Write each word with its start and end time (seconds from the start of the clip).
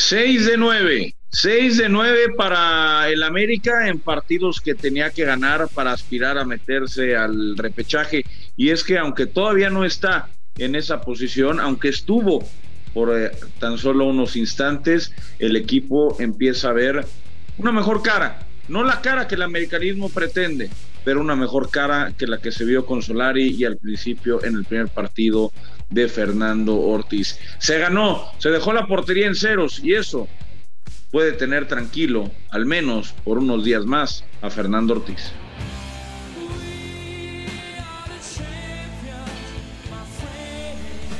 6 0.00 0.46
de 0.46 0.56
9. 0.56 1.14
6 1.28 1.76
de 1.76 1.88
9 1.88 2.18
para 2.36 3.08
el 3.10 3.22
América 3.22 3.86
en 3.86 3.98
partidos 3.98 4.60
que 4.60 4.74
tenía 4.74 5.10
que 5.10 5.24
ganar 5.24 5.68
para 5.68 5.92
aspirar 5.92 6.38
a 6.38 6.44
meterse 6.44 7.14
al 7.16 7.56
repechaje. 7.56 8.24
Y 8.56 8.70
es 8.70 8.82
que 8.82 8.98
aunque 8.98 9.26
todavía 9.26 9.70
no 9.70 9.84
está 9.84 10.28
en 10.56 10.74
esa 10.74 11.02
posición, 11.02 11.60
aunque 11.60 11.90
estuvo 11.90 12.44
por 12.94 13.16
eh, 13.16 13.30
tan 13.58 13.78
solo 13.78 14.06
unos 14.06 14.36
instantes, 14.36 15.12
el 15.38 15.54
equipo 15.54 16.16
empieza 16.18 16.70
a 16.70 16.72
ver 16.72 17.04
una 17.58 17.70
mejor 17.70 18.02
cara. 18.02 18.46
No 18.68 18.82
la 18.82 19.02
cara 19.02 19.28
que 19.28 19.34
el 19.34 19.42
americanismo 19.42 20.08
pretende, 20.08 20.70
pero 21.04 21.20
una 21.20 21.36
mejor 21.36 21.70
cara 21.70 22.12
que 22.16 22.26
la 22.26 22.38
que 22.38 22.52
se 22.52 22.64
vio 22.64 22.86
con 22.86 23.02
Solari 23.02 23.54
y 23.54 23.64
al 23.64 23.76
principio 23.76 24.42
en 24.44 24.56
el 24.56 24.64
primer 24.64 24.88
partido 24.88 25.52
de 25.90 26.08
Fernando 26.08 26.76
Ortiz. 26.76 27.38
Se 27.58 27.78
ganó, 27.78 28.24
se 28.38 28.50
dejó 28.50 28.72
la 28.72 28.86
portería 28.86 29.26
en 29.26 29.34
ceros 29.34 29.80
y 29.82 29.94
eso 29.94 30.28
puede 31.10 31.32
tener 31.32 31.66
tranquilo, 31.66 32.30
al 32.50 32.66
menos 32.66 33.14
por 33.24 33.38
unos 33.38 33.64
días 33.64 33.84
más, 33.84 34.24
a 34.42 34.50
Fernando 34.50 34.94
Ortiz. 34.94 35.32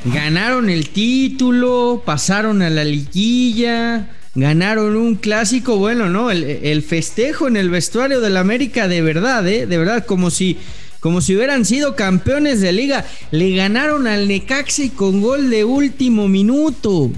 Ganaron 0.05 0.69
el 0.69 0.89
título, 0.89 2.01
pasaron 2.03 2.63
a 2.63 2.71
la 2.71 2.83
liguilla, 2.83 4.09
ganaron 4.33 4.95
un 4.95 5.15
clásico, 5.15 5.77
bueno, 5.77 6.09
¿no? 6.09 6.31
El, 6.31 6.81
festejo 6.81 7.47
en 7.47 7.55
el 7.55 7.69
vestuario 7.69 8.19
del 8.19 8.37
América 8.37 8.87
de 8.87 9.03
verdad, 9.03 9.47
¿eh? 9.47 9.67
De 9.67 9.77
verdad, 9.77 10.05
como 10.05 10.31
si, 10.31 10.57
como 11.01 11.19
si 11.19 11.35
hubieran 11.35 11.65
sido 11.65 11.97
campeones 11.97 12.61
de 12.61 12.71
liga. 12.71 13.05
Le 13.31 13.53
ganaron 13.55 14.07
al 14.07 14.29
Necaxa 14.29 14.83
con 14.95 15.19
gol 15.19 15.49
de 15.49 15.65
último 15.65 16.29
minuto. 16.29 17.11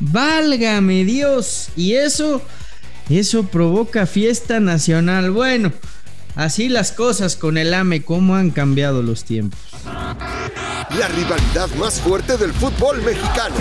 Válgame 0.00 1.04
Dios. 1.04 1.68
Y 1.76 1.94
eso, 1.94 2.40
eso 3.10 3.42
provoca 3.44 4.06
fiesta 4.06 4.60
nacional. 4.60 5.32
Bueno, 5.32 5.72
así 6.36 6.68
las 6.68 6.92
cosas 6.92 7.36
con 7.36 7.58
el 7.58 7.74
AME, 7.74 8.02
cómo 8.02 8.36
han 8.36 8.50
cambiado 8.50 9.02
los 9.02 9.24
tiempos. 9.24 9.58
La 9.84 11.08
rivalidad 11.08 11.68
más 11.78 12.00
fuerte 12.00 12.36
del 12.36 12.52
fútbol 12.52 13.02
mexicano. 13.02 13.56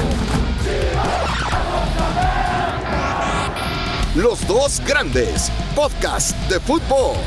Los 4.16 4.48
dos 4.48 4.82
grandes, 4.86 5.52
podcast 5.76 6.36
de 6.50 6.60
fútbol. 6.60 7.18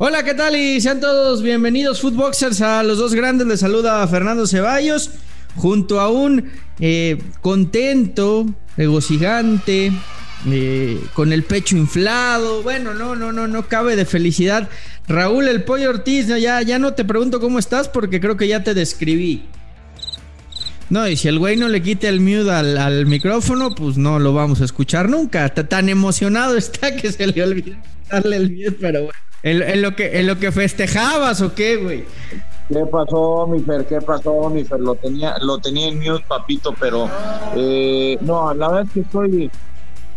Hola, 0.00 0.22
¿qué 0.22 0.32
tal? 0.32 0.54
Y 0.54 0.80
sean 0.80 1.00
todos 1.00 1.42
bienvenidos, 1.42 2.00
Footboxers, 2.00 2.60
a 2.60 2.84
los 2.84 2.98
dos 2.98 3.14
grandes. 3.14 3.48
Les 3.48 3.58
saluda 3.58 4.06
Fernando 4.06 4.46
Ceballos 4.46 5.10
junto 5.56 5.98
a 5.98 6.08
un 6.08 6.52
eh, 6.78 7.20
contento, 7.40 8.46
regocijante, 8.76 9.90
eh, 10.46 11.00
con 11.14 11.32
el 11.32 11.42
pecho 11.42 11.76
inflado. 11.76 12.62
Bueno, 12.62 12.94
no, 12.94 13.16
no, 13.16 13.32
no, 13.32 13.48
no 13.48 13.66
cabe 13.66 13.96
de 13.96 14.04
felicidad. 14.04 14.68
Raúl 15.08 15.48
el 15.48 15.64
Pollo 15.64 15.90
Ortiz, 15.90 16.28
ya, 16.28 16.62
ya 16.62 16.78
no 16.78 16.94
te 16.94 17.04
pregunto 17.04 17.40
cómo 17.40 17.58
estás 17.58 17.88
porque 17.88 18.20
creo 18.20 18.36
que 18.36 18.46
ya 18.46 18.62
te 18.62 18.74
describí. 18.74 19.46
No, 20.90 21.08
y 21.08 21.16
si 21.16 21.26
el 21.26 21.40
güey 21.40 21.56
no 21.56 21.68
le 21.68 21.82
quita 21.82 22.08
el 22.08 22.20
mute 22.20 22.52
al, 22.52 23.06
micrófono, 23.06 23.74
pues 23.74 23.96
no 23.96 24.20
lo 24.20 24.32
vamos 24.32 24.60
a 24.60 24.64
escuchar 24.64 25.08
nunca. 25.08 25.44
Está 25.44 25.68
tan 25.68 25.88
emocionado 25.88 26.56
está 26.56 26.94
que 26.94 27.10
se 27.10 27.26
le 27.26 27.42
olvidó 27.42 27.76
darle 28.10 28.36
el 28.36 28.50
mute, 28.50 28.76
pero 28.80 29.00
bueno. 29.00 29.18
¿En, 29.42 29.82
lo, 29.82 29.94
que, 29.94 30.18
¿En 30.18 30.26
lo 30.26 30.38
que 30.38 30.50
festejabas 30.50 31.40
o 31.42 31.54
qué, 31.54 31.76
güey? 31.76 32.04
¿Qué 32.68 32.84
pasó, 32.90 33.46
mi 33.46 33.60
Fer? 33.60 33.86
¿Qué 33.86 34.00
pasó, 34.00 34.50
mi 34.50 34.64
Fer? 34.64 34.80
Lo 34.80 34.96
tenía, 34.96 35.36
lo 35.40 35.58
tenía 35.58 35.88
en 35.88 35.98
mute, 35.98 36.24
papito, 36.26 36.74
pero 36.78 37.08
eh, 37.56 38.18
no, 38.20 38.52
la 38.52 38.68
verdad 38.68 38.84
es 38.86 38.92
que 38.92 39.00
estoy, 39.00 39.50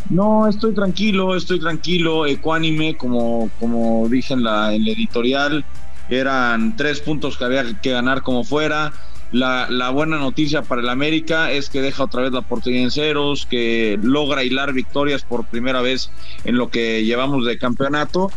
no, 0.09 0.47
estoy 0.47 0.73
tranquilo, 0.73 1.35
estoy 1.35 1.59
tranquilo, 1.59 2.25
ecuánime, 2.25 2.97
como, 2.97 3.49
como 3.59 4.07
dije 4.09 4.33
en 4.33 4.43
la, 4.43 4.73
en 4.73 4.83
la 4.83 4.91
editorial, 4.91 5.63
eran 6.09 6.75
tres 6.75 6.99
puntos 6.99 7.37
que 7.37 7.45
había 7.45 7.63
que 7.79 7.91
ganar 7.91 8.21
como 8.21 8.43
fuera. 8.43 8.91
La, 9.31 9.67
la, 9.69 9.89
buena 9.91 10.17
noticia 10.17 10.61
para 10.61 10.81
el 10.81 10.89
América 10.89 11.51
es 11.51 11.69
que 11.69 11.81
deja 11.81 12.03
otra 12.03 12.23
vez 12.23 12.33
la 12.33 12.41
portería 12.41 12.81
en 12.81 12.91
ceros, 12.91 13.45
que 13.45 13.97
logra 14.01 14.43
hilar 14.43 14.73
victorias 14.73 15.23
por 15.23 15.45
primera 15.45 15.81
vez 15.81 16.11
en 16.43 16.57
lo 16.57 16.69
que 16.69 17.05
llevamos 17.05 17.45
de 17.45 17.57
campeonato 17.57 18.29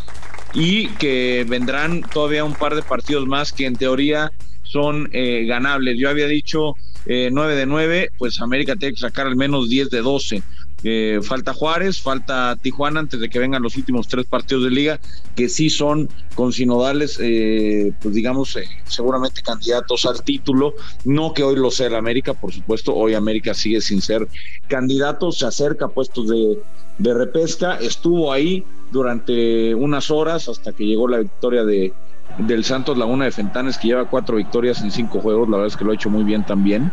y 0.54 0.86
que 0.88 1.44
vendrán 1.48 2.02
todavía 2.02 2.44
un 2.44 2.54
par 2.54 2.76
de 2.76 2.82
partidos 2.82 3.26
más 3.26 3.52
que 3.52 3.66
en 3.66 3.74
teoría 3.74 4.30
son 4.62 5.08
eh, 5.12 5.44
ganables. 5.46 5.98
Yo 5.98 6.08
había 6.08 6.26
dicho 6.26 6.74
eh, 7.06 7.28
9 7.30 7.54
de 7.56 7.66
9, 7.66 8.10
pues 8.18 8.40
América 8.40 8.76
tiene 8.76 8.94
que 8.94 9.00
sacar 9.00 9.26
al 9.26 9.36
menos 9.36 9.68
10 9.68 9.90
de 9.90 10.00
12. 10.00 10.42
Eh, 10.86 11.20
falta 11.22 11.54
Juárez, 11.54 12.02
falta 12.02 12.54
Tijuana 12.60 13.00
antes 13.00 13.18
de 13.18 13.30
que 13.30 13.38
vengan 13.38 13.62
los 13.62 13.74
últimos 13.76 14.06
tres 14.06 14.26
partidos 14.26 14.64
de 14.64 14.70
liga, 14.70 15.00
que 15.34 15.48
sí 15.48 15.70
son 15.70 16.10
con 16.34 16.52
sinodales, 16.52 17.18
eh, 17.22 17.92
pues 18.02 18.14
digamos, 18.14 18.54
eh, 18.56 18.68
seguramente 18.84 19.40
candidatos 19.40 20.04
al 20.04 20.22
título. 20.22 20.74
No 21.06 21.32
que 21.32 21.42
hoy 21.42 21.56
lo 21.56 21.70
sea 21.70 21.86
el 21.86 21.94
América, 21.94 22.34
por 22.34 22.52
supuesto, 22.52 22.94
hoy 22.94 23.14
América 23.14 23.54
sigue 23.54 23.80
sin 23.80 24.02
ser 24.02 24.28
candidato, 24.68 25.32
se 25.32 25.46
acerca 25.46 25.86
a 25.86 25.88
puestos 25.88 26.28
de, 26.28 26.58
de 26.98 27.14
repesca, 27.14 27.76
estuvo 27.76 28.30
ahí 28.30 28.62
durante 28.92 29.74
unas 29.74 30.10
horas 30.10 30.50
hasta 30.50 30.72
que 30.72 30.84
llegó 30.84 31.08
la 31.08 31.18
victoria 31.18 31.64
de, 31.64 31.94
del 32.38 32.62
Santos 32.62 32.98
Laguna 32.98 33.24
de 33.24 33.32
Fentanes, 33.32 33.78
que 33.78 33.88
lleva 33.88 34.10
cuatro 34.10 34.36
victorias 34.36 34.82
en 34.82 34.90
cinco 34.90 35.20
juegos, 35.20 35.48
la 35.48 35.56
verdad 35.56 35.72
es 35.72 35.78
que 35.78 35.84
lo 35.86 35.92
ha 35.92 35.94
hecho 35.94 36.10
muy 36.10 36.24
bien 36.24 36.44
también 36.44 36.92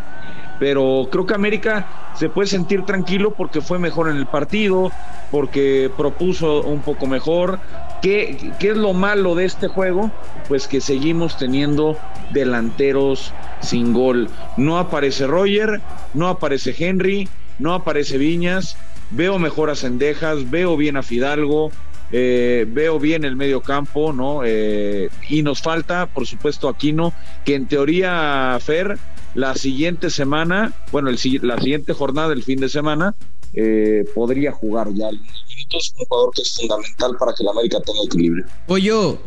pero 0.62 1.08
creo 1.12 1.26
que 1.26 1.34
América 1.34 1.88
se 2.14 2.30
puede 2.30 2.48
sentir 2.48 2.86
tranquilo 2.86 3.34
porque 3.34 3.62
fue 3.62 3.80
mejor 3.80 4.12
en 4.12 4.18
el 4.18 4.28
partido, 4.28 4.92
porque 5.32 5.90
propuso 5.98 6.62
un 6.62 6.82
poco 6.82 7.08
mejor. 7.08 7.58
¿Qué, 8.04 8.52
¿Qué, 8.60 8.70
es 8.70 8.78
lo 8.78 8.94
malo 8.94 9.34
de 9.34 9.46
este 9.46 9.68
juego? 9.68 10.12
Pues 10.48 10.68
que 10.68 10.80
seguimos 10.80 11.36
teniendo 11.40 11.98
delanteros 12.30 13.34
sin 13.62 13.92
gol. 13.92 14.30
No 14.56 14.78
aparece 14.78 15.26
Roger, 15.26 15.82
no 16.14 16.28
aparece 16.28 16.76
Henry, 16.78 17.28
no 17.58 17.74
aparece 17.74 18.20
Viñas. 18.20 18.78
Veo 19.10 19.40
mejor 19.40 19.72
a 19.72 19.76
Cendejas, 19.76 20.52
veo 20.52 20.78
bien 20.78 20.96
a 20.96 21.02
Fidalgo, 21.02 21.72
eh, 22.12 22.66
veo 22.68 23.00
bien 23.00 23.24
el 23.24 23.36
medio 23.36 23.62
campo, 23.62 24.14
¿no? 24.14 24.42
Eh, 24.46 25.10
y 25.30 25.44
nos 25.44 25.62
falta, 25.62 26.06
por 26.06 26.28
supuesto, 26.28 26.70
Aquino, 26.70 27.14
que 27.46 27.56
en 27.56 27.68
teoría, 27.68 28.58
Fer, 28.62 29.00
la 29.34 29.56
siguiente 29.56 30.10
semana, 30.10 30.74
bueno, 30.92 31.10
el, 31.10 31.18
la 31.42 31.60
siguiente 31.60 31.94
jornada 31.94 32.30
del 32.30 32.44
fin 32.44 32.60
de 32.60 32.70
semana, 32.70 33.16
eh, 33.54 34.06
podría 34.16 34.52
jugar 34.52 34.94
ya 34.94 35.10
Es 35.10 35.94
un 35.98 36.06
jugador 36.06 36.32
que 36.34 36.42
es 36.42 36.54
fundamental 36.56 37.18
para 37.18 37.34
que 37.34 37.44
la 37.44 37.52
América 37.52 37.80
tenga 37.82 38.00
equilibrio. 38.06 38.46
Oye, 38.68 39.18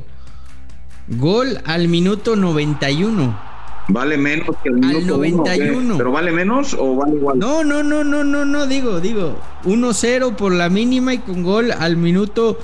gol 1.08 1.60
al 1.64 1.88
minuto 1.88 2.36
91. 2.36 3.54
Vale 3.88 4.16
menos 4.16 4.56
que 4.62 4.70
el 4.70 4.76
minuto 4.76 4.98
Al 4.98 5.06
91. 5.06 5.98
¿Pero 5.98 6.12
vale 6.12 6.32
menos 6.32 6.74
o 6.74 6.96
vale 6.96 7.16
igual? 7.16 7.38
No, 7.38 7.62
no, 7.64 7.82
no, 7.82 8.02
no, 8.02 8.24
no, 8.24 8.44
no, 8.44 8.66
digo, 8.66 9.00
digo. 9.00 9.38
1-0 9.64 10.36
por 10.36 10.52
la 10.52 10.70
mínima 10.70 11.12
y 11.12 11.18
con 11.18 11.42
gol 11.42 11.70
al 11.70 11.96
minuto 11.96 12.58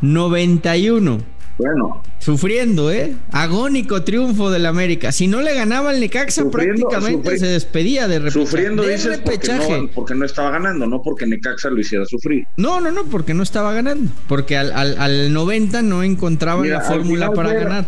91. 0.00 1.31
Bueno. 1.58 2.02
Sufriendo, 2.18 2.90
¿eh? 2.90 3.14
Agónico 3.30 4.02
triunfo 4.04 4.50
del 4.50 4.66
América. 4.66 5.12
Si 5.12 5.26
no 5.26 5.42
le 5.42 5.54
ganaba 5.54 5.92
el 5.92 6.00
Necaxa, 6.00 6.48
prácticamente 6.50 7.38
se 7.38 7.46
despedía 7.46 8.08
de 8.08 8.18
repechaje. 8.18 8.46
Sufriendo, 8.46 8.82
dices, 8.86 9.20
porque 9.94 10.14
no, 10.14 10.24
estaba 10.24 10.50
ganando, 10.50 10.86
no 10.86 11.02
porque 11.02 11.26
Necaxa 11.26 11.70
lo 11.70 11.80
hiciera 11.80 12.06
sufrir. 12.06 12.46
No, 12.56 12.80
no, 12.80 12.90
no, 12.90 13.04
porque 13.04 13.34
no 13.34 13.42
estaba 13.42 13.72
ganando. 13.72 14.10
Porque 14.28 14.56
al, 14.56 14.72
al, 14.72 15.32
90 15.32 15.82
no 15.82 16.02
encontraban 16.02 16.68
la 16.68 16.80
fórmula 16.80 17.30
para 17.32 17.52
ganar. 17.52 17.86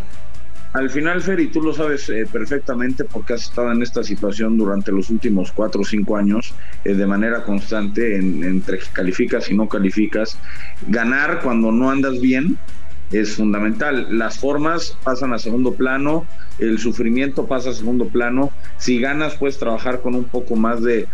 Al 0.75 0.89
final, 0.89 1.21
Fer, 1.21 1.39
y 1.39 1.47
tú 1.47 1.61
lo 1.61 1.73
sabes 1.73 2.09
eh, 2.09 2.27
perfectamente 2.29 3.05
porque 3.05 3.31
has 3.31 3.43
estado 3.43 3.71
en 3.71 3.81
esta 3.81 4.03
situación 4.03 4.57
durante 4.57 4.91
los 4.91 5.09
últimos 5.09 5.53
cuatro 5.53 5.81
o 5.81 5.85
cinco 5.85 6.17
años 6.17 6.53
eh, 6.83 6.93
de 6.93 7.07
manera 7.07 7.43
constante 7.43 8.17
entre 8.17 8.79
calificas 8.91 9.49
y 9.49 9.55
no 9.55 9.69
calificas. 9.69 10.37
Ganar 10.89 11.39
cuando 11.41 11.71
no 11.71 11.89
andas 11.89 12.19
bien 12.19 12.57
es 13.11 13.35
fundamental. 13.35 14.07
Las 14.17 14.39
formas 14.39 14.97
pasan 15.03 15.33
a 15.33 15.39
segundo 15.39 15.73
plano, 15.73 16.25
el 16.59 16.79
sufrimiento 16.79 17.47
pasa 17.47 17.69
a 17.69 17.73
segundo 17.73 18.07
plano. 18.07 18.51
Si 18.77 18.99
ganas, 18.99 19.35
puedes 19.35 19.57
trabajar 19.57 20.01
con 20.01 20.15
un 20.15 20.25
poco 20.25 20.55
más 20.55 20.81
de, 20.81 21.07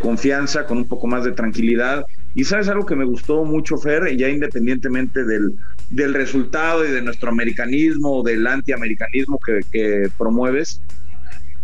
confianza, 0.00 0.66
con 0.66 0.78
un 0.78 0.88
poco 0.88 1.06
más 1.06 1.24
de 1.24 1.32
tranquilidad. 1.32 2.04
Y 2.34 2.44
sabes 2.44 2.68
algo 2.68 2.84
que 2.84 2.96
me 2.96 3.04
gustó 3.04 3.44
mucho, 3.44 3.78
Fer, 3.78 4.16
ya 4.16 4.28
independientemente 4.28 5.24
del, 5.24 5.54
del 5.90 6.14
resultado 6.14 6.84
y 6.84 6.90
de 6.90 7.02
nuestro 7.02 7.30
americanismo, 7.30 8.22
del 8.22 8.46
antiamericanismo 8.46 9.38
que, 9.44 9.60
que 9.72 10.10
promueves, 10.18 10.80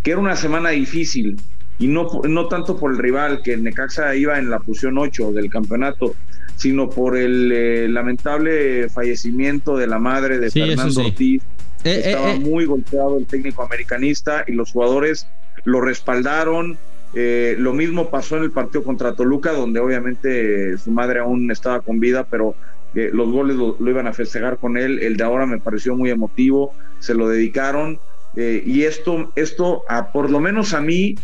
que 0.03 0.13
era 0.13 0.21
una 0.21 0.37
semana 0.37 0.71
difícil 0.71 1.37
y 1.79 1.89
no, 1.89 2.07
no 2.29 2.47
tanto 2.47 2.77
por 2.77 2.93
el 2.93 2.99
rival, 2.99 3.43
que 3.43 3.57
Necaxa 3.57 4.15
iba 4.15 4.39
en 4.39 4.51
la 4.51 4.61
posición 4.61 4.99
8 4.99 5.33
del 5.33 5.51
campeonato, 5.51 6.15
sino 6.63 6.89
por 6.89 7.17
el 7.17 7.51
eh, 7.51 7.89
lamentable 7.89 8.89
fallecimiento 8.89 9.77
de 9.77 9.89
la 9.89 9.99
madre 9.99 10.39
de 10.39 10.49
Fernando 10.49 11.01
Ortiz. 11.01 11.43
Eh, 11.83 11.91
eh, 11.91 12.03
Estaba 12.13 12.37
muy 12.37 12.67
golpeado 12.67 13.19
el 13.19 13.27
técnico 13.27 13.65
americanista 13.65 14.45
y 14.47 14.53
los 14.53 14.71
jugadores 14.71 15.27
lo 15.65 15.81
respaldaron, 15.81 16.79
lo 17.15 17.73
mismo 17.73 18.11
pasó 18.11 18.37
en 18.37 18.45
el 18.45 18.53
partido 18.53 18.85
contra 18.85 19.15
Toluca, 19.15 19.53
donde 19.53 19.81
obviamente 19.81 20.79
su 20.79 20.93
madre 20.93 21.19
aún 21.19 21.51
estaba 21.51 21.81
con 21.81 21.99
vida, 21.99 22.27
pero 22.31 22.55
los 22.95 23.31
goles 23.31 23.57
lo, 23.57 23.77
iban 23.91 24.07
a 24.07 24.13
festejar 24.13 24.59
con 24.59 24.77
él. 24.77 25.01
El 25.01 25.17
de 25.17 25.25
ahora 25.25 25.45
me 25.45 25.59
pareció 25.59 25.97
muy 25.97 26.11
emotivo, 26.11 26.73
se 27.01 27.15
lo 27.15 27.29
dedicaron. 27.29 27.99
Y 28.37 28.85
esto, 28.85 29.33
esto 29.35 29.83
a, 29.89 30.13
por 30.13 30.31
lo 30.31 30.41
menos 30.41 30.73
a 30.73 30.81
mí, 30.81 31.17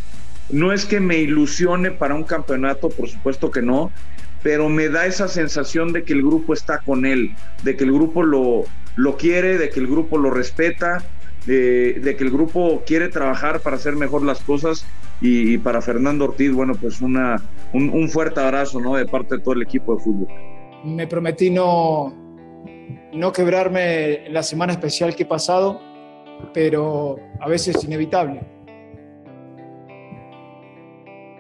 no 0.51 0.73
es 0.73 0.85
que 0.85 1.01
me 1.01 1.19
ilusione 1.19 1.93
para 1.93 2.15
un 2.15 2.25
campeonato, 2.25 2.91
por 2.91 3.09
supuesto 3.09 3.51
que 3.51 3.63
no, 3.63 3.91
pero 4.43 4.69
me 4.69 4.89
da 4.89 5.07
esa 5.07 5.29
sensación 5.29 5.93
de 5.93 6.05
que 6.05 6.13
el 6.13 6.23
grupo 6.23 6.53
está 6.53 6.79
con 6.79 7.07
él, 7.07 7.35
de 7.63 7.77
que 7.77 7.85
el 7.85 7.93
grupo 7.93 8.23
lo, 8.23 8.65
lo 8.97 9.17
quiere, 9.17 9.59
de 9.59 9.71
que 9.71 9.81
el 9.81 9.87
grupo 9.87 10.19
lo 10.19 10.31
respeta, 10.31 11.03
de, 11.47 12.15
que 12.19 12.25
el 12.25 12.31
grupo 12.31 12.83
quiere 12.87 13.09
trabajar 13.09 13.61
para 13.61 13.77
hacer 13.77 13.97
mejor 13.97 14.23
las 14.23 14.41
cosas 14.41 14.85
y, 15.21 15.59
para 15.59 15.81
Fernando 15.81 16.27
Ortiz, 16.27 16.53
bueno, 16.53 16.75
pues 16.75 17.01
una, 17.01 17.43
un, 17.73 18.09
fuerte 18.09 18.41
abrazo 18.41 18.81
¿no? 18.81 18.97
de 18.97 19.07
parte 19.07 19.37
de 19.37 19.43
todo 19.43 19.55
el 19.55 19.63
equipo 19.63 19.97
de 19.97 20.03
fútbol. 20.03 20.29
Me 20.85 21.07
prometí 21.07 21.51
no, 21.51 22.15
no 23.13 23.33
quebrarme 23.33 24.29
la 24.31 24.43
semana 24.43 24.73
especial 24.75 25.17
que 25.17 25.23
he 25.23 25.27
pasado, 25.27 25.81
pero 26.53 27.17
a 27.41 27.49
veces 27.49 27.77
es 27.77 27.85
inevitable. 27.85 28.43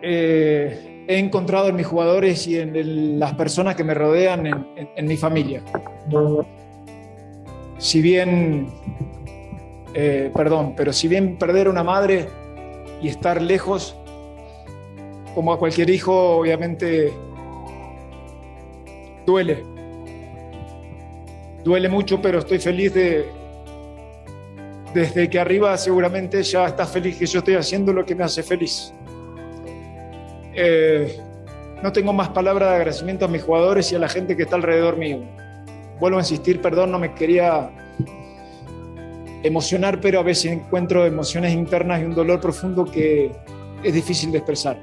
Eh, 0.03 0.88
he 1.09 1.19
encontrado 1.19 1.69
en 1.69 1.77
mis 1.77 1.87
jugadores 1.87 2.47
y 2.47 2.59
en 2.59 3.19
las 3.19 3.35
personas 3.35 3.75
que 3.75 3.83
me 3.83 3.95
rodean 3.95 4.47
en, 4.47 5.07
mi 5.07 5.17
familia. 5.17 5.63
Si 7.79 8.03
bien 8.03 8.69
eh, 9.95 10.31
perdón, 10.35 10.75
pero 10.77 10.93
si 10.93 11.09
bien 11.09 11.37
perder 11.39 11.69
una 11.69 11.83
madre 11.83 12.29
y 13.03 13.09
estar 13.09 13.41
lejos, 13.41 13.97
como 15.35 15.53
a 15.53 15.59
cualquier 15.59 15.91
hijo, 15.91 16.39
obviamente 16.39 17.13
duele. 19.25 19.65
Duele 21.65 21.89
mucho, 21.89 22.21
pero 22.21 22.39
estoy 22.39 22.59
feliz 22.59 22.95
de, 22.95 23.27
desde 24.95 25.29
que 25.29 25.39
arriba 25.41 25.77
seguramente 25.77 26.43
ya 26.43 26.67
está 26.67 26.87
feliz 26.87 27.17
que 27.17 27.27
yo 27.27 27.39
estoy 27.39 27.55
haciendo 27.55 27.93
lo 27.93 28.05
que 28.05 28.15
me 28.15 28.25
hace 28.25 28.43
feliz. 28.43 28.93
Eh, 30.61 31.17
no 31.85 31.93
tengo 31.93 32.13
más 32.13 32.31
palabras 32.31 32.71
de 32.71 32.75
agradecimiento 32.77 33.25
a 33.25 33.29
mis 33.29 33.45
jugadores 33.45 33.93
y 33.93 33.95
a 33.95 34.01
la 34.01 34.09
gente 34.09 34.37
que 34.37 34.43
está 34.43 34.57
alrededor 34.57 34.97
mío. 34.97 35.21
Vuelvo 36.01 36.19
a 36.19 36.21
insistir, 36.21 36.61
perdón, 36.61 36.91
no 36.91 36.99
me 36.99 37.15
quería 37.15 37.71
emocionar, 39.45 40.01
pero 40.01 40.19
a 40.19 40.25
veces 40.25 40.51
encuentro 40.51 41.07
emociones 41.07 41.53
internas 41.53 42.01
y 42.01 42.05
un 42.05 42.15
dolor 42.15 42.41
profundo 42.41 42.85
que 42.85 43.31
es 43.85 43.95
difícil 43.95 44.33
de 44.33 44.39
expresar. 44.39 44.77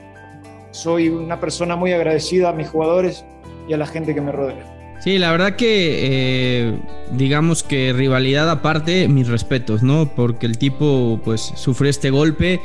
Soy 0.71 1.09
una 1.09 1.41
persona 1.41 1.75
muy 1.75 1.91
agradecida 1.91 2.49
a 2.49 2.53
mis 2.53 2.69
jugadores 2.69 3.25
y 3.67 3.73
a 3.73 3.77
la 3.77 3.85
gente 3.85 4.15
que 4.15 4.21
me 4.21 4.31
rodea. 4.31 4.71
Sí, 5.01 5.19
la 5.19 5.31
verdad 5.31 5.57
que 5.57 6.67
eh, 6.67 6.79
digamos 7.11 7.63
que 7.63 7.91
rivalidad 7.91 8.49
aparte, 8.49 9.09
mis 9.09 9.27
respetos, 9.27 9.83
¿no? 9.83 10.09
Porque 10.15 10.45
el 10.45 10.57
tipo 10.57 11.19
pues 11.23 11.41
sufre 11.41 11.89
este 11.89 12.09
golpe 12.09 12.61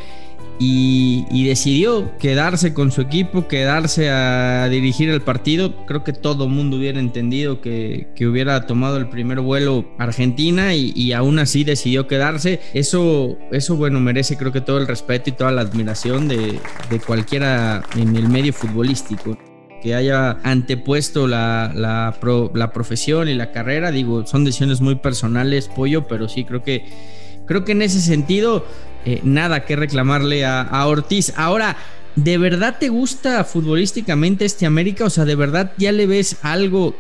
y, 0.63 1.45
decidió 1.47 2.17
quedarse 2.19 2.75
con 2.75 2.93
su 2.93 3.01
equipo, 3.01 3.49
quedarse 3.49 4.11
a 4.11 4.69
dirigir 4.69 5.09
el 5.09 5.23
partido. 5.23 5.87
Creo 5.87 6.05
que 6.05 6.13
todo 6.13 6.49
mundo 6.49 6.77
hubiera 6.77 7.01
entendido 7.01 7.63
que, 7.63 8.09
hubiera 8.21 8.67
tomado 8.67 8.99
el 8.99 9.09
primer 9.09 9.41
vuelo 9.41 9.87
Argentina 9.99 10.75
y, 10.75 11.13
aún 11.13 11.39
así 11.39 11.65
decidió 11.65 12.07
quedarse. 12.07 12.61
Eso, 12.75 13.39
eso, 13.51 13.77
bueno, 13.77 14.01
merece 14.01 14.37
creo 14.37 14.53
que 14.53 14.61
todo 14.61 14.77
el 14.79 14.87
respeto 14.87 15.31
y 15.31 15.33
toda 15.33 15.51
la 15.51 15.63
admiración 15.63 16.29
de, 16.29 16.61
cualquiera 17.07 17.83
en 17.97 18.15
el 18.15 18.29
medio 18.29 18.53
futbolístico 18.53 19.39
que 19.83 19.95
haya 19.95 20.33
antepuesto 20.43 21.27
la, 21.27 21.73
la, 21.75 22.15
la, 22.53 22.73
profesión 22.73 23.31
y 23.31 23.35
la 23.35 23.51
carrera. 23.51 23.91
Digo, 23.91 24.27
son 24.27 24.45
decisiones 24.45 24.83
muy 24.83 24.97
personales, 24.97 25.69
pollo, 25.69 26.07
pero 26.07 26.29
sí 26.29 26.45
creo 26.45 26.63
que, 26.63 26.85
creo 27.47 27.65
que 27.65 27.73
en 27.73 27.81
ese 27.81 28.03
sentido 28.03 28.67
eh, 29.05 29.21
nada 29.25 29.65
que 29.65 29.77
reclamarle 29.77 30.45
a, 30.45 30.87
Ortiz. 30.87 31.33
Ahora, 31.37 31.77
¿de 32.17 32.39
verdad 32.39 32.77
te 32.79 32.89
gusta 32.89 33.45
futbolísticamente 33.45 34.45
este 34.45 34.67
América? 34.67 35.05
O 35.05 35.11
sea, 35.11 35.25
¿de 35.25 35.35
verdad 35.35 35.73
ya 35.79 35.93
le 35.93 36.07
ves 36.07 36.37
algo? 36.43 36.95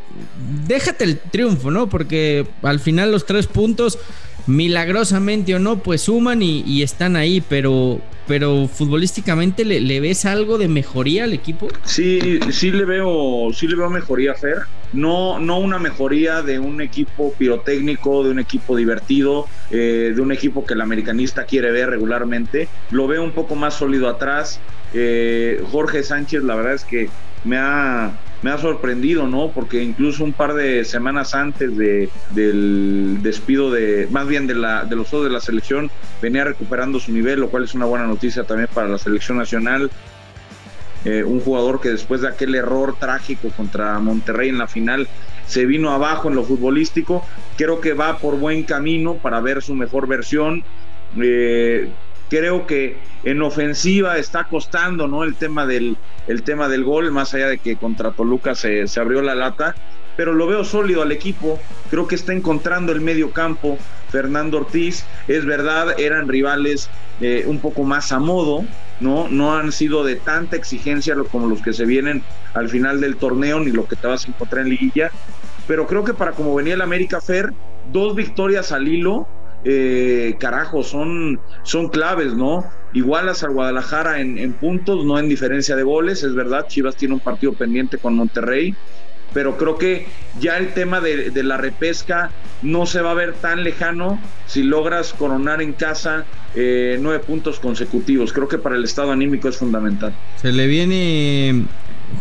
Déjate 0.66 1.04
el 1.04 1.18
triunfo, 1.18 1.70
¿no? 1.70 1.88
Porque 1.88 2.46
al 2.62 2.80
final 2.80 3.12
los 3.12 3.26
tres 3.26 3.46
puntos, 3.46 3.98
milagrosamente 4.46 5.54
o 5.54 5.58
no, 5.58 5.78
pues 5.78 6.02
suman 6.02 6.42
y, 6.42 6.82
están 6.82 7.16
ahí, 7.16 7.40
pero, 7.40 8.00
pero 8.26 8.68
futbolísticamente 8.68 9.64
¿le, 9.64 10.00
ves 10.00 10.24
algo 10.24 10.58
de 10.58 10.68
mejoría 10.68 11.24
al 11.24 11.32
equipo? 11.32 11.68
Sí, 11.84 12.40
sí 12.50 12.70
le 12.70 12.84
veo, 12.84 13.48
sí 13.52 13.66
le 13.66 13.76
veo 13.76 13.90
mejoría, 13.90 14.34
Fer. 14.34 14.58
No, 14.92 15.38
no 15.38 15.58
una 15.58 15.78
mejoría 15.78 16.42
de 16.42 16.58
un 16.58 16.80
equipo 16.80 17.32
pirotécnico, 17.38 18.24
de 18.24 18.30
un 18.30 18.40
equipo 18.40 18.76
divertido, 18.76 19.46
eh, 19.70 20.12
de 20.14 20.20
un 20.20 20.32
equipo 20.32 20.66
que 20.66 20.74
el 20.74 20.80
americanista 20.80 21.44
quiere 21.44 21.70
ver 21.70 21.90
regularmente. 21.90 22.68
Lo 22.90 23.06
veo 23.06 23.22
un 23.22 23.32
poco 23.32 23.54
más 23.54 23.74
sólido 23.74 24.08
atrás. 24.08 24.58
Eh, 24.92 25.62
Jorge 25.70 26.02
Sánchez, 26.02 26.42
la 26.42 26.56
verdad 26.56 26.74
es 26.74 26.84
que 26.84 27.08
me 27.44 27.56
ha, 27.56 28.18
me 28.42 28.50
ha 28.50 28.58
sorprendido, 28.58 29.26
¿no? 29.26 29.50
Porque 29.50 29.82
incluso 29.82 30.24
un 30.24 30.32
par 30.32 30.54
de 30.54 30.84
semanas 30.84 31.34
antes 31.34 31.76
de, 31.76 32.08
del 32.30 33.18
despido 33.22 33.70
de, 33.70 34.08
más 34.10 34.26
bien 34.26 34.46
de, 34.46 34.54
la, 34.54 34.84
de 34.84 34.96
los 34.96 35.10
dos 35.10 35.24
de 35.24 35.30
la 35.30 35.40
selección, 35.40 35.90
venía 36.22 36.44
recuperando 36.44 36.98
su 36.98 37.12
nivel, 37.12 37.40
lo 37.40 37.50
cual 37.50 37.64
es 37.64 37.74
una 37.74 37.84
buena 37.84 38.06
noticia 38.06 38.44
también 38.44 38.68
para 38.72 38.88
la 38.88 38.98
selección 38.98 39.38
nacional. 39.38 39.90
Eh, 41.04 41.24
un 41.24 41.40
jugador 41.40 41.80
que 41.80 41.88
después 41.88 42.20
de 42.20 42.28
aquel 42.28 42.54
error 42.54 42.94
trágico 42.98 43.48
contra 43.56 43.98
Monterrey 44.00 44.50
en 44.50 44.58
la 44.58 44.66
final 44.66 45.08
se 45.46 45.64
vino 45.64 45.90
abajo 45.90 46.28
en 46.28 46.34
lo 46.34 46.44
futbolístico. 46.44 47.24
Creo 47.56 47.80
que 47.80 47.94
va 47.94 48.18
por 48.18 48.38
buen 48.38 48.64
camino 48.64 49.14
para 49.14 49.40
ver 49.40 49.62
su 49.62 49.74
mejor 49.74 50.06
versión. 50.06 50.62
Eh, 51.20 51.90
creo 52.30 52.66
que 52.66 52.96
en 53.24 53.42
ofensiva 53.42 54.16
está 54.16 54.44
costando 54.44 55.06
¿no? 55.06 55.24
el, 55.24 55.34
tema 55.34 55.66
del, 55.66 55.98
el 56.26 56.42
tema 56.42 56.68
del 56.68 56.84
gol, 56.84 57.10
más 57.10 57.34
allá 57.34 57.48
de 57.48 57.58
que 57.58 57.76
contra 57.76 58.12
Toluca 58.12 58.54
se, 58.54 58.86
se 58.86 59.00
abrió 59.00 59.20
la 59.20 59.34
lata 59.34 59.74
pero 60.20 60.34
lo 60.34 60.46
veo 60.46 60.64
sólido 60.64 61.00
al 61.00 61.12
equipo. 61.12 61.58
Creo 61.88 62.06
que 62.06 62.14
está 62.14 62.34
encontrando 62.34 62.92
el 62.92 63.00
medio 63.00 63.30
campo. 63.30 63.78
Fernando 64.10 64.58
Ortiz, 64.58 65.06
es 65.28 65.46
verdad, 65.46 65.98
eran 65.98 66.28
rivales 66.28 66.90
eh, 67.22 67.44
un 67.46 67.58
poco 67.58 67.84
más 67.84 68.12
a 68.12 68.18
modo, 68.18 68.66
¿no? 69.00 69.28
No 69.28 69.56
han 69.56 69.72
sido 69.72 70.04
de 70.04 70.16
tanta 70.16 70.56
exigencia 70.56 71.16
como 71.30 71.46
los 71.46 71.62
que 71.62 71.72
se 71.72 71.86
vienen 71.86 72.22
al 72.52 72.68
final 72.68 73.00
del 73.00 73.16
torneo, 73.16 73.60
ni 73.60 73.70
lo 73.70 73.88
que 73.88 73.96
te 73.96 74.08
vas 74.08 74.26
a 74.26 74.28
encontrar 74.28 74.66
en 74.66 74.70
liguilla. 74.70 75.10
Pero 75.66 75.86
creo 75.86 76.04
que 76.04 76.12
para 76.12 76.32
como 76.32 76.54
venía 76.54 76.74
el 76.74 76.82
América 76.82 77.22
Fer, 77.22 77.54
dos 77.90 78.14
victorias 78.14 78.72
al 78.72 78.88
hilo, 78.88 79.26
eh, 79.64 80.36
carajo, 80.38 80.82
son, 80.82 81.40
son 81.62 81.88
claves, 81.88 82.34
¿no? 82.34 82.64
Igualas 82.92 83.42
al 83.42 83.52
Guadalajara 83.52 84.20
en, 84.20 84.38
en 84.38 84.52
puntos, 84.52 85.04
no 85.04 85.18
en 85.18 85.28
diferencia 85.28 85.76
de 85.76 85.82
goles, 85.82 86.22
es 86.22 86.34
verdad, 86.34 86.66
Chivas 86.66 86.96
tiene 86.96 87.14
un 87.14 87.20
partido 87.20 87.52
pendiente 87.52 87.98
con 87.98 88.14
Monterrey, 88.14 88.74
pero 89.32 89.56
creo 89.56 89.78
que 89.78 90.06
ya 90.40 90.58
el 90.58 90.72
tema 90.74 91.00
de, 91.00 91.30
la 91.42 91.56
repesca 91.56 92.30
no 92.62 92.86
se 92.86 93.00
va 93.00 93.12
a 93.12 93.14
ver 93.14 93.34
tan 93.34 93.62
lejano 93.62 94.20
si 94.46 94.62
logras 94.62 95.12
coronar 95.12 95.62
en 95.62 95.72
casa 95.72 96.24
eh, 96.54 96.98
nueve 97.00 97.20
puntos 97.20 97.60
consecutivos. 97.60 98.32
Creo 98.32 98.48
que 98.48 98.58
para 98.58 98.76
el 98.76 98.84
estado 98.84 99.12
anímico 99.12 99.48
es 99.48 99.56
fundamental. 99.56 100.14
Se 100.36 100.52
le 100.52 100.66
viene 100.66 101.64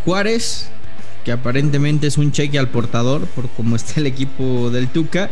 Juárez, 0.05 0.71
que 1.23 1.31
aparentemente 1.31 2.07
es 2.07 2.17
un 2.17 2.31
cheque 2.31 2.57
al 2.59 2.69
portador 2.69 3.25
por 3.27 3.49
cómo 3.49 3.75
está 3.75 3.99
el 3.99 4.07
equipo 4.07 4.69
del 4.69 4.87
Tuca. 4.87 5.29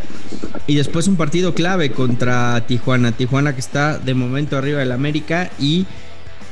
Y 0.67 0.75
después 0.75 1.08
un 1.08 1.15
partido 1.15 1.53
clave 1.53 1.91
contra 1.91 2.65
Tijuana. 2.67 3.12
Tijuana 3.12 3.53
que 3.53 3.62
está 3.62 3.98
de 3.98 4.13
momento 4.13 4.58
arriba 4.58 4.79
del 4.79 4.91
América 4.91 5.50
y 5.60 5.86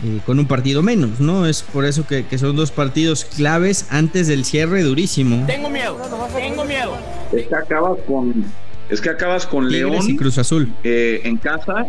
eh, 0.03 0.19
con 0.25 0.39
un 0.39 0.45
partido 0.45 0.81
menos, 0.81 1.19
¿no? 1.19 1.45
Es 1.45 1.63
por 1.63 1.85
eso 1.85 2.05
que, 2.05 2.25
son 2.37 2.55
dos 2.55 2.71
partidos 2.71 3.25
claves 3.25 3.87
antes 3.89 4.27
del 4.27 4.43
cierre 4.43 4.83
durísimo. 4.83 5.45
Tengo 5.47 5.69
miedo, 5.69 5.97
tengo 6.35 6.65
miedo. 6.65 6.97
Es 7.31 7.47
que 7.47 7.55
acabas 7.55 7.99
con, 8.05 8.45
es 8.89 8.99
que 8.99 9.09
acabas 9.09 9.47
con 9.47 9.69
León 9.69 10.09
y 10.09 10.17
Cruz 10.17 10.37
Azul 10.37 10.73
eh, 10.83 11.21
en 11.23 11.37
casa, 11.37 11.87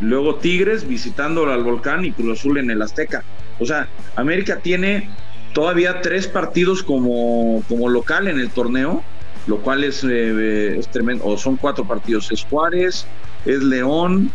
luego 0.00 0.36
Tigres 0.36 0.88
visitando 0.88 1.50
al 1.52 1.62
Volcán 1.62 2.04
y 2.04 2.12
Cruz 2.12 2.40
Azul 2.40 2.58
en 2.58 2.70
el 2.70 2.80
Azteca. 2.80 3.22
O 3.58 3.66
sea, 3.66 3.88
América 4.16 4.58
tiene 4.62 5.10
todavía 5.54 6.02
tres 6.02 6.26
partidos 6.26 6.82
como, 6.82 7.62
como 7.68 7.88
local 7.88 8.28
en 8.28 8.38
el 8.38 8.50
torneo, 8.50 9.02
lo 9.46 9.60
cual 9.60 9.84
es, 9.84 10.04
eh, 10.04 10.76
es 10.78 10.88
tremendo. 10.88 11.24
O 11.24 11.38
son 11.38 11.56
cuatro 11.56 11.86
partidos: 11.86 12.30
es 12.30 12.44
Juárez, 12.44 13.06
es 13.46 13.62
León, 13.62 14.30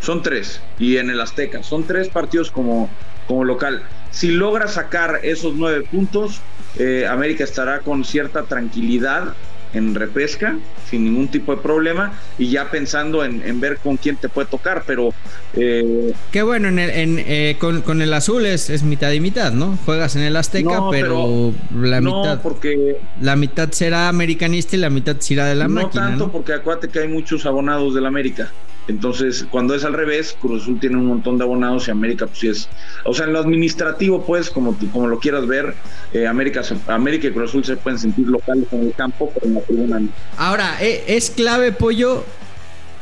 son 0.00 0.22
tres. 0.22 0.60
Y 0.78 0.98
en 0.98 1.08
el 1.08 1.20
Azteca. 1.20 1.62
Son 1.62 1.84
tres 1.84 2.08
partidos 2.08 2.50
como, 2.50 2.90
como 3.26 3.44
local. 3.44 3.82
Si 4.10 4.30
logra 4.30 4.68
sacar 4.68 5.20
esos 5.22 5.54
nueve 5.54 5.86
puntos, 5.90 6.40
eh, 6.76 7.06
América 7.08 7.44
estará 7.44 7.80
con 7.80 8.04
cierta 8.04 8.42
tranquilidad 8.42 9.34
en 9.74 9.94
repesca 9.94 10.56
sin 10.88 11.04
ningún 11.04 11.28
tipo 11.28 11.54
de 11.54 11.60
problema 11.60 12.12
y 12.38 12.48
ya 12.50 12.70
pensando 12.70 13.24
en, 13.24 13.60
ver 13.60 13.78
con 13.78 13.96
quién 13.96 14.16
te 14.16 14.28
puede 14.28 14.48
tocar, 14.48 14.84
pero... 14.86 15.12
Eh, 15.54 16.12
Qué 16.32 16.42
bueno, 16.42 16.68
en, 16.68 16.78
eh, 16.80 17.56
con, 17.58 18.00
el 18.00 18.12
azul 18.12 18.46
es, 18.46 18.70
es, 18.70 18.82
mitad 18.82 19.10
y 19.12 19.20
mitad, 19.20 19.52
¿no? 19.52 19.78
Juegas 19.84 20.16
en 20.16 20.22
el 20.22 20.36
Azteca, 20.36 20.80
pero, 20.90 21.52
la 21.74 22.00
mitad... 22.00 22.40
porque... 22.42 22.98
La 23.20 23.36
mitad 23.36 23.70
será 23.72 24.08
americanista 24.08 24.76
y 24.76 24.78
la 24.78 24.90
mitad 24.90 25.16
será 25.18 25.46
de 25.46 25.54
la 25.54 25.68
máquina. 25.68 26.04
No 26.04 26.08
tanto, 26.10 26.32
porque 26.32 26.52
acuérdate 26.54 26.88
que 26.88 27.00
hay 27.00 27.08
muchos 27.08 27.46
abonados 27.46 27.94
del 27.94 28.06
América. 28.06 28.50
Entonces, 28.86 29.46
cuando 29.50 29.74
es 29.74 29.84
al 29.84 29.94
revés, 29.94 30.36
Cruz 30.40 30.62
Azul 30.62 30.78
tiene 30.78 30.96
un 30.96 31.06
montón 31.06 31.38
de 31.38 31.44
abonados 31.44 31.88
y 31.88 31.90
América, 31.90 32.26
pues 32.26 32.38
sí 32.38 32.48
es. 32.48 32.68
O 33.04 33.14
sea, 33.14 33.26
en 33.26 33.32
lo 33.32 33.38
administrativo, 33.38 34.24
pues, 34.24 34.50
como, 34.50 34.76
como 34.92 35.08
lo 35.08 35.18
quieras 35.18 35.46
ver, 35.46 35.74
eh, 36.12 36.26
América, 36.26 36.62
América 36.88 37.28
y 37.28 37.30
Cruz 37.30 37.50
Azul 37.50 37.64
se 37.64 37.76
pueden 37.76 37.98
sentir 37.98 38.28
locales 38.28 38.66
en 38.72 38.80
el 38.82 38.92
campo, 38.94 39.30
pero 39.34 39.46
en 39.46 39.54
la 39.54 39.60
tribuna 39.60 40.02
Ahora, 40.36 40.76
eh, 40.82 41.04
es 41.08 41.30
clave, 41.30 41.72
Pollo, 41.72 42.24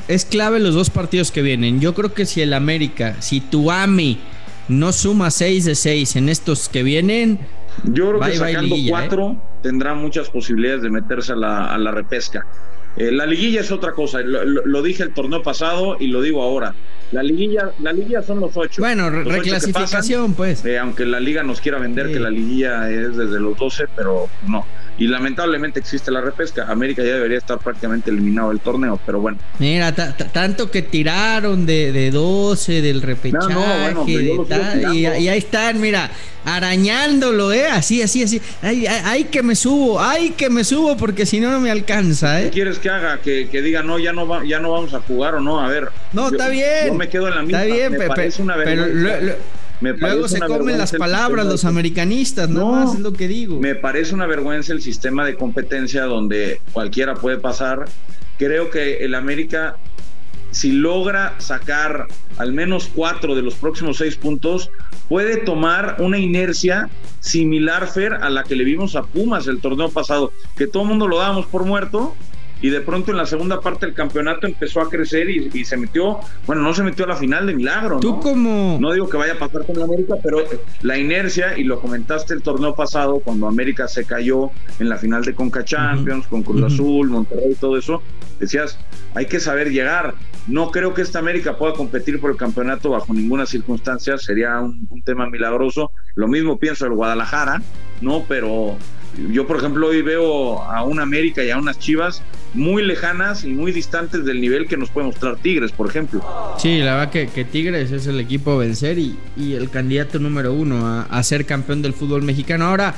es 0.08 0.24
clave 0.24 0.60
los 0.60 0.74
dos 0.74 0.90
partidos 0.90 1.32
que 1.32 1.42
vienen. 1.42 1.80
Yo 1.80 1.94
creo 1.94 2.14
que 2.14 2.26
si 2.26 2.40
el 2.40 2.54
América, 2.54 3.16
si 3.20 3.40
Tuami 3.40 4.18
no 4.68 4.92
suma 4.92 5.30
6 5.30 5.64
de 5.64 5.74
6 5.74 6.16
en 6.16 6.28
estos 6.28 6.68
que 6.68 6.82
vienen. 6.82 7.40
Yo 7.84 8.10
creo 8.10 8.20
que 8.20 8.36
sacando 8.36 8.76
4 8.88 9.30
¿eh? 9.30 9.36
tendrá 9.62 9.94
muchas 9.94 10.28
posibilidades 10.28 10.82
de 10.82 10.90
meterse 10.90 11.32
a 11.32 11.36
la, 11.36 11.66
a 11.66 11.78
la 11.78 11.90
repesca. 11.90 12.46
Eh, 12.96 13.10
la 13.10 13.26
liguilla 13.26 13.60
es 13.60 13.72
otra 13.72 13.92
cosa, 13.92 14.20
lo, 14.20 14.82
dije 14.82 15.02
el 15.02 15.14
torneo 15.14 15.42
pasado 15.42 15.96
y 15.98 16.08
lo 16.08 16.20
digo 16.20 16.42
ahora. 16.42 16.74
La 17.10 17.22
liguilla, 17.22 17.70
la 17.80 17.92
liguilla 17.92 18.22
son 18.22 18.40
los 18.40 18.56
ocho. 18.56 18.82
Bueno, 18.82 19.10
reclasificación, 19.10 20.34
pues. 20.34 20.64
Eh, 20.64 20.78
aunque 20.78 21.04
la 21.04 21.20
liga 21.20 21.42
nos 21.42 21.60
quiera 21.60 21.78
vender 21.78 22.10
que 22.12 22.20
la 22.20 22.30
liguilla 22.30 22.90
es 22.90 23.16
desde 23.16 23.38
los 23.38 23.56
12, 23.56 23.84
pero 23.94 24.28
no 24.46 24.64
y 24.98 25.06
lamentablemente 25.06 25.80
existe 25.80 26.10
la 26.10 26.20
repesca. 26.20 26.66
América 26.68 27.02
ya 27.02 27.14
debería 27.14 27.38
estar 27.38 27.58
prácticamente 27.58 28.10
eliminado 28.10 28.50
del 28.50 28.60
torneo, 28.60 29.00
pero 29.04 29.20
bueno. 29.20 29.38
Mira, 29.58 29.92
tanto 29.92 30.70
que 30.70 30.82
tiraron 30.82 31.66
de, 31.66 31.92
de 31.92 32.10
12 32.10 32.82
del 32.82 33.02
repechaje, 33.02 33.94
y, 34.92 35.06
ahí 35.06 35.38
están, 35.38 35.80
mira, 35.80 36.10
arañándolo, 36.44 37.52
¿eh? 37.52 37.66
Así, 37.66 38.02
así, 38.02 38.22
así. 38.22 38.40
Ay, 38.62 39.24
que 39.24 39.42
me 39.42 39.54
subo, 39.54 40.00
ay, 40.00 40.30
que 40.30 40.50
me 40.50 40.64
subo, 40.64 40.96
porque 40.96 41.26
si 41.26 41.40
no, 41.40 41.50
no 41.50 41.60
me 41.60 41.70
alcanza, 41.70 42.40
¿eh? 42.40 42.44
¿Qué 42.44 42.50
quieres 42.50 42.78
que 42.78 42.90
haga? 42.90 43.18
Que, 43.18 43.46
diga, 43.62 43.82
no, 43.82 43.98
ya 43.98 44.12
no, 44.12 44.44
ya 44.44 44.60
no 44.60 44.72
vamos 44.72 44.94
a 44.94 45.00
jugar 45.00 45.36
o 45.36 45.40
no, 45.40 45.60
a 45.60 45.68
ver. 45.68 45.88
No, 46.12 46.28
está 46.28 46.48
bien. 46.48 46.88
Yo 46.88 46.94
me 46.94 47.08
quedo 47.08 47.28
en 47.28 47.34
la 47.34 47.42
misma. 47.42 47.62
Está 47.62 47.74
bien, 47.74 47.92
me 47.92 48.06
parece 48.08 48.42
una 48.42 48.56
Luego 49.82 50.28
se 50.28 50.40
comen 50.40 50.78
las 50.78 50.92
palabras 50.92 51.46
los 51.46 51.64
americanistas, 51.64 52.48
no, 52.48 52.92
es 52.92 53.00
lo 53.00 53.12
que 53.12 53.28
digo. 53.28 53.58
Me 53.60 53.74
parece 53.74 54.14
una 54.14 54.26
vergüenza 54.26 54.72
el 54.72 54.80
sistema 54.80 55.24
de 55.24 55.34
competencia 55.34 56.04
donde 56.04 56.60
cualquiera 56.72 57.14
puede 57.14 57.38
pasar. 57.38 57.86
Creo 58.38 58.70
que 58.70 59.04
el 59.04 59.14
América, 59.14 59.76
si 60.50 60.72
logra 60.72 61.34
sacar 61.38 62.06
al 62.38 62.52
menos 62.52 62.90
cuatro 62.94 63.34
de 63.34 63.42
los 63.42 63.54
próximos 63.54 63.98
seis 63.98 64.16
puntos, 64.16 64.70
puede 65.08 65.38
tomar 65.38 65.96
una 65.98 66.18
inercia 66.18 66.88
similar, 67.20 67.88
Fer, 67.88 68.14
a 68.14 68.30
la 68.30 68.44
que 68.44 68.56
le 68.56 68.64
vimos 68.64 68.96
a 68.96 69.02
Pumas 69.02 69.46
el 69.46 69.60
torneo 69.60 69.90
pasado, 69.90 70.32
que 70.56 70.66
todo 70.66 70.84
el 70.84 70.88
mundo 70.90 71.08
lo 71.08 71.18
dábamos 71.18 71.46
por 71.46 71.64
muerto 71.64 72.14
y 72.62 72.70
de 72.70 72.80
pronto 72.80 73.10
en 73.10 73.16
la 73.18 73.26
segunda 73.26 73.60
parte 73.60 73.86
del 73.86 73.94
campeonato 73.94 74.46
empezó 74.46 74.80
a 74.80 74.88
crecer 74.88 75.28
y, 75.28 75.64
se 75.64 75.76
metió, 75.76 76.20
bueno, 76.46 76.62
no 76.62 76.72
se 76.72 76.84
metió 76.84 77.04
a 77.04 77.08
la 77.08 77.16
final 77.16 77.46
de 77.46 77.54
milagro. 77.54 77.98
¿Tú 77.98 78.20
como... 78.20 78.78
No 78.80 78.92
digo 78.92 79.08
que 79.08 79.16
vaya 79.16 79.34
a 79.34 79.38
pasar 79.38 79.66
con 79.66 79.82
América, 79.82 80.14
pero 80.22 80.44
la 80.82 80.96
inercia, 80.96 81.58
y 81.58 81.64
lo 81.64 81.80
comentaste 81.80 82.34
el 82.34 82.42
torneo 82.42 82.74
pasado, 82.74 83.18
cuando 83.18 83.48
América 83.48 83.88
se 83.88 84.04
cayó 84.04 84.50
en 84.78 84.88
la 84.88 84.96
final 84.96 85.24
de 85.24 85.34
Conca 85.34 85.64
Champions, 85.64 86.28
con 86.28 86.44
Cruz 86.44 86.62
Azul, 86.62 87.10
Monterrey, 87.10 87.56
todo 87.58 87.76
eso, 87.76 88.00
decías, 88.38 88.78
hay 89.14 89.26
que 89.26 89.40
saber 89.40 89.70
llegar. 89.70 90.14
No 90.46 90.70
creo 90.70 90.94
que 90.94 91.02
esta 91.02 91.18
América 91.18 91.56
pueda 91.56 91.72
competir 91.72 92.20
por 92.20 92.30
el 92.30 92.36
campeonato 92.36 92.90
bajo 92.90 93.12
ninguna 93.12 93.44
circunstancia, 93.44 94.18
sería 94.18 94.60
un, 94.60 94.86
un 94.88 95.02
tema 95.02 95.28
milagroso. 95.28 95.90
Lo 96.14 96.28
mismo 96.28 96.58
pienso 96.58 96.84
del 96.84 96.94
Guadalajara, 96.94 97.60
¿no? 98.00 98.24
Pero 98.28 98.76
yo, 99.30 99.46
por 99.46 99.58
ejemplo, 99.58 99.88
hoy 99.88 100.02
veo 100.02 100.62
a 100.62 100.84
una 100.84 101.02
América 101.02 101.44
y 101.44 101.50
a 101.50 101.58
unas 101.58 101.78
Chivas 101.78 102.22
muy 102.54 102.82
lejanas 102.82 103.44
y 103.44 103.48
muy 103.48 103.72
distantes 103.72 104.24
del 104.24 104.40
nivel 104.40 104.66
que 104.66 104.76
nos 104.76 104.90
puede 104.90 105.06
mostrar 105.06 105.36
Tigres, 105.36 105.72
por 105.72 105.88
ejemplo. 105.88 106.22
Sí, 106.58 106.78
la 106.78 106.96
verdad 106.96 107.10
que, 107.10 107.44
Tigres 107.44 107.90
es 107.92 108.06
el 108.06 108.20
equipo 108.20 108.52
a 108.52 108.56
vencer 108.58 108.98
y, 108.98 109.16
el 109.38 109.70
candidato 109.70 110.18
número 110.18 110.52
uno 110.52 111.06
a, 111.08 111.22
ser 111.22 111.44
campeón 111.44 111.82
del 111.82 111.94
fútbol 111.94 112.22
mexicano. 112.22 112.66
Ahora, 112.66 112.94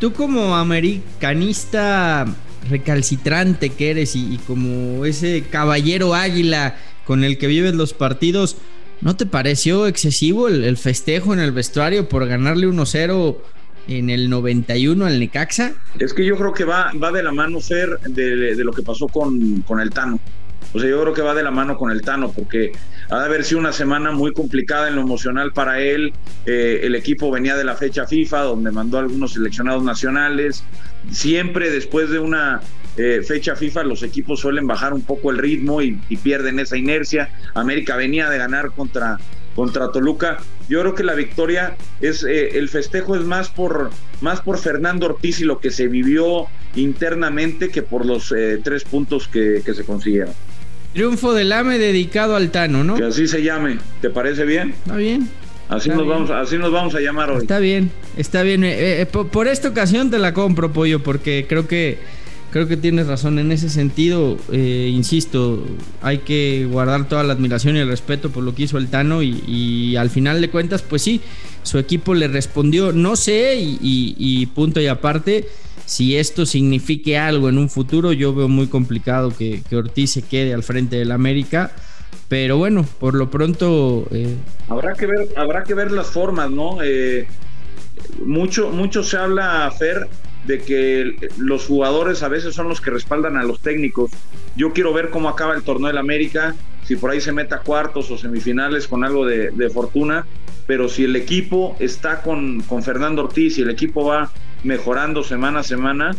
tú 0.00 0.12
como 0.12 0.56
americanista 0.56 2.26
recalcitrante 2.68 3.70
que 3.70 3.90
eres 3.90 4.16
y, 4.16 4.34
y 4.34 4.38
como 4.38 5.04
ese 5.04 5.44
caballero 5.50 6.14
águila 6.14 6.76
con 7.04 7.24
el 7.24 7.36
que 7.36 7.46
vives 7.46 7.74
los 7.74 7.92
partidos, 7.92 8.56
¿no 9.02 9.16
te 9.16 9.26
pareció 9.26 9.86
excesivo 9.86 10.48
el, 10.48 10.64
el 10.64 10.78
festejo 10.78 11.34
en 11.34 11.40
el 11.40 11.52
vestuario 11.52 12.08
por 12.08 12.26
ganarle 12.26 12.66
1-0 12.66 13.36
en 13.88 14.10
el 14.10 14.30
91 14.30 15.06
al 15.06 15.18
Necaxa. 15.18 15.72
Es 15.98 16.14
que 16.14 16.24
yo 16.24 16.36
creo 16.36 16.52
que 16.52 16.64
va, 16.64 16.90
va 17.02 17.12
de 17.12 17.22
la 17.22 17.32
mano 17.32 17.60
ser 17.60 17.98
de, 18.00 18.54
lo 18.56 18.72
que 18.72 18.82
pasó 18.82 19.08
con, 19.08 19.62
con 19.62 19.80
el 19.80 19.90
Tano. 19.90 20.20
O 20.72 20.80
sea, 20.80 20.88
yo 20.88 21.00
creo 21.02 21.14
que 21.14 21.22
va 21.22 21.34
de 21.34 21.42
la 21.42 21.52
mano 21.52 21.76
con 21.76 21.92
el 21.92 22.02
Tano, 22.02 22.32
porque 22.32 22.72
ha 23.10 23.18
de 23.20 23.24
haber 23.26 23.44
sido 23.44 23.60
una 23.60 23.72
semana 23.72 24.10
muy 24.10 24.32
complicada 24.32 24.88
en 24.88 24.96
lo 24.96 25.02
emocional 25.02 25.52
para 25.52 25.80
él. 25.80 26.12
Eh, 26.46 26.80
el 26.82 26.94
equipo 26.96 27.30
venía 27.30 27.54
de 27.56 27.64
la 27.64 27.76
fecha 27.76 28.06
FIFA, 28.06 28.42
donde 28.42 28.72
mandó 28.72 28.98
a 28.98 29.02
algunos 29.02 29.34
seleccionados 29.34 29.84
nacionales. 29.84 30.64
Siempre 31.12 31.70
después 31.70 32.10
de 32.10 32.18
una 32.18 32.60
eh, 32.96 33.22
fecha 33.26 33.54
FIFA, 33.54 33.84
los 33.84 34.02
equipos 34.02 34.40
suelen 34.40 34.66
bajar 34.66 34.94
un 34.94 35.02
poco 35.02 35.30
el 35.30 35.38
ritmo 35.38 35.80
y, 35.80 36.00
y 36.08 36.16
pierden 36.16 36.58
esa 36.58 36.76
inercia. 36.76 37.30
América 37.54 37.94
venía 37.96 38.28
de 38.28 38.38
ganar 38.38 38.72
contra 38.72 39.18
contra 39.54 39.90
Toluca. 39.90 40.38
Yo 40.68 40.80
creo 40.80 40.94
que 40.94 41.04
la 41.04 41.14
victoria 41.14 41.76
es 42.00 42.24
eh, 42.24 42.58
el 42.58 42.68
festejo 42.68 43.16
es 43.16 43.22
más 43.22 43.48
por 43.48 43.90
más 44.20 44.40
por 44.40 44.58
Fernando 44.58 45.06
Ortiz 45.06 45.40
y 45.40 45.44
lo 45.44 45.60
que 45.60 45.70
se 45.70 45.88
vivió 45.88 46.46
internamente 46.74 47.68
que 47.68 47.82
por 47.82 48.06
los 48.06 48.32
eh, 48.32 48.60
tres 48.62 48.84
puntos 48.84 49.28
que, 49.28 49.62
se 49.62 49.84
consiguieron. 49.84 50.34
Triunfo 50.92 51.34
del 51.34 51.52
AME 51.52 51.78
dedicado 51.78 52.36
al 52.36 52.50
Tano, 52.50 52.84
¿no? 52.84 52.96
Que 52.96 53.04
así 53.04 53.26
se 53.26 53.42
llame. 53.42 53.78
¿Te 54.00 54.10
parece 54.10 54.44
bien? 54.44 54.70
Está 54.70 54.96
bien. 54.96 55.28
Así 55.68 55.88
nos 55.88 56.06
vamos, 56.06 56.30
así 56.30 56.58
nos 56.58 56.70
vamos 56.70 56.94
a 56.94 57.00
llamar 57.00 57.30
hoy. 57.30 57.38
Está 57.38 57.58
bien, 57.58 57.90
está 58.16 58.42
bien. 58.42 58.62
Eh, 58.64 59.06
por, 59.06 59.48
esta 59.48 59.68
ocasión 59.68 60.10
te 60.10 60.18
la 60.18 60.34
compro, 60.34 60.72
pollo, 60.72 61.02
porque 61.02 61.46
creo 61.48 61.66
que 61.66 61.98
creo 62.54 62.68
que 62.68 62.76
tienes 62.76 63.08
razón 63.08 63.40
en 63.40 63.50
ese 63.50 63.68
sentido. 63.68 64.38
Eh, 64.52 64.88
insisto, 64.92 65.66
hay 66.02 66.18
que 66.18 66.68
guardar 66.70 67.08
toda 67.08 67.24
la 67.24 67.32
admiración 67.32 67.74
y 67.74 67.80
el 67.80 67.88
respeto 67.88 68.30
por 68.30 68.44
lo 68.44 68.54
que 68.54 68.62
hizo 68.62 68.78
el 68.78 68.86
Tano 68.86 69.24
y, 69.24 69.96
al 69.96 70.08
final 70.08 70.40
de 70.40 70.48
cuentas, 70.50 70.80
pues 70.80 71.02
sí, 71.02 71.20
su 71.64 71.80
equipo 71.80 72.14
le 72.14 72.28
respondió. 72.28 72.92
No 72.92 73.16
sé 73.16 73.56
y, 73.58 74.46
punto 74.54 74.80
y 74.80 74.86
aparte. 74.86 75.48
Si 75.84 76.16
esto 76.16 76.46
signifique 76.46 77.18
algo 77.18 77.48
en 77.48 77.58
un 77.58 77.68
futuro, 77.68 78.12
yo 78.12 78.32
veo 78.32 78.46
muy 78.46 78.68
complicado 78.68 79.32
que, 79.36 79.60
Ortiz 79.72 80.12
se 80.12 80.22
quede 80.22 80.54
al 80.54 80.62
frente 80.62 80.94
del 80.94 81.10
América. 81.10 81.72
Pero 82.28 82.56
bueno, 82.56 82.86
por 83.00 83.16
lo 83.16 83.32
pronto. 83.32 84.06
Eh, 84.12 84.36
habrá, 84.68 84.92
que 84.92 85.06
ver, 85.06 85.28
habrá 85.36 85.64
que 85.64 85.74
ver 85.74 85.90
las 85.90 86.06
formas, 86.06 86.52
¿no? 86.52 86.84
Eh, 86.84 87.26
mucho, 88.24 88.70
mucho 88.70 89.02
se 89.02 89.16
habla, 89.16 89.68
Fer, 89.76 90.08
de 90.44 90.60
que 90.60 91.16
los 91.38 91.66
jugadores 91.66 92.22
a 92.22 92.28
veces 92.28 92.54
son 92.54 92.68
los 92.68 92.80
que 92.80 92.90
respaldan 92.90 93.36
a 93.36 93.44
los 93.44 93.60
técnicos. 93.60 94.10
Yo 94.56 94.72
quiero 94.72 94.92
ver 94.92 95.10
cómo 95.10 95.28
acaba 95.28 95.54
el 95.54 95.62
torneo 95.62 95.88
del 95.88 95.98
América, 95.98 96.54
si 96.84 96.96
por 96.96 97.10
ahí 97.10 97.20
se 97.20 97.32
meta 97.32 97.60
cuartos 97.60 98.10
o 98.10 98.18
semifinales 98.18 98.86
con 98.86 99.04
algo 99.04 99.24
de, 99.24 99.70
fortuna, 99.70 100.26
pero 100.66 100.88
si 100.88 101.04
el 101.04 101.16
equipo 101.16 101.76
está 101.78 102.22
con, 102.22 102.60
con, 102.62 102.82
Fernando 102.82 103.24
Ortiz 103.24 103.58
y 103.58 103.62
el 103.62 103.70
equipo 103.70 104.04
va 104.04 104.30
mejorando 104.62 105.22
semana 105.22 105.60
a 105.60 105.62
semana, 105.62 106.14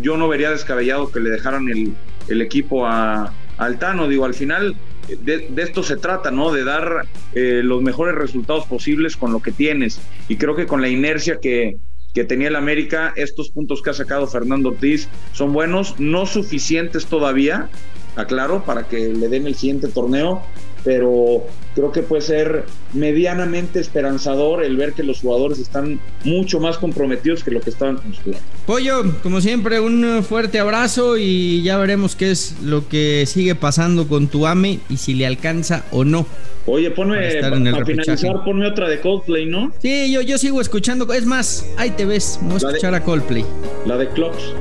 yo 0.00 0.16
no 0.16 0.28
vería 0.28 0.50
descabellado 0.50 1.10
que 1.10 1.20
le 1.20 1.30
dejaran 1.30 1.68
el, 1.68 1.94
el 2.28 2.42
equipo 2.42 2.86
a, 2.86 3.32
Altano. 3.60 4.08
Digo, 4.08 4.24
al 4.24 4.34
final 4.34 4.74
de, 5.08 5.48
esto 5.56 5.82
se 5.82 5.96
trata, 5.96 6.30
¿no? 6.30 6.50
De 6.50 6.64
dar 6.64 7.06
eh, 7.34 7.60
los 7.62 7.82
mejores 7.82 8.14
resultados 8.14 8.66
posibles 8.66 9.16
con 9.16 9.32
lo 9.32 9.40
que 9.40 9.52
tienes. 9.52 10.00
Y 10.28 10.36
creo 10.36 10.56
que 10.56 10.66
con 10.66 10.80
la 10.80 10.88
inercia 10.88 11.38
que, 11.40 11.76
que 12.14 12.24
tenía 12.24 12.48
el 12.48 12.56
América, 12.56 13.12
estos 13.16 13.50
puntos 13.50 13.82
que 13.82 13.90
ha 13.90 13.94
sacado 13.94 14.26
Fernando 14.26 14.70
Ortiz 14.70 15.08
son 15.32 15.52
buenos, 15.52 15.98
no 15.98 16.26
suficientes 16.26 17.06
todavía, 17.06 17.68
aclaro, 18.16 18.64
para 18.64 18.88
que 18.88 19.08
le 19.08 19.28
den 19.28 19.46
el 19.46 19.54
siguiente 19.54 19.88
torneo, 19.88 20.42
pero 20.84 21.44
creo 21.74 21.92
que 21.92 22.02
puede 22.02 22.22
ser 22.22 22.64
medianamente 22.92 23.80
esperanzador 23.80 24.64
el 24.64 24.76
ver 24.76 24.92
que 24.92 25.02
los 25.02 25.20
jugadores 25.20 25.58
están 25.58 26.00
mucho 26.24 26.60
más 26.60 26.78
comprometidos 26.78 27.44
que 27.44 27.50
lo 27.50 27.60
que 27.60 27.70
estaban 27.70 27.96
con 27.96 28.14
su 28.14 28.34
Pollo, 28.66 29.02
como 29.22 29.40
siempre, 29.40 29.80
un 29.80 30.22
fuerte 30.22 30.58
abrazo 30.58 31.16
y 31.16 31.62
ya 31.62 31.78
veremos 31.78 32.16
qué 32.16 32.30
es 32.30 32.56
lo 32.62 32.88
que 32.88 33.24
sigue 33.26 33.54
pasando 33.54 34.08
con 34.08 34.28
tu 34.28 34.46
AME 34.46 34.80
y 34.88 34.96
si 34.96 35.14
le 35.14 35.26
alcanza 35.26 35.84
o 35.90 36.04
no. 36.04 36.26
Oye, 36.66 36.90
ponme, 36.90 37.16
para, 37.40 37.84
finalizar, 37.84 38.44
ponme 38.44 38.66
otra 38.66 38.88
de 38.88 39.00
Coldplay, 39.00 39.46
¿no? 39.46 39.72
Sí, 39.80 40.12
yo, 40.12 40.20
yo 40.20 40.38
sigo 40.38 40.60
escuchando. 40.60 41.12
Es 41.12 41.24
más, 41.24 41.66
ahí 41.78 41.90
te 41.90 42.04
ves. 42.04 42.38
Vamos 42.42 42.62
a 42.64 42.68
escuchar 42.68 42.94
a 42.94 43.02
Coldplay. 43.02 43.44
La 43.86 43.96
de 43.96 44.08
Clocks. 44.10 44.54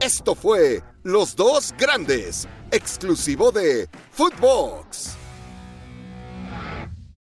Esto 0.00 0.34
fue 0.36 0.82
Los 1.06 1.36
Dos 1.36 1.72
Grandes, 1.78 2.48
exclusivo 2.72 3.52
de 3.52 3.88
Footbox. 4.10 5.16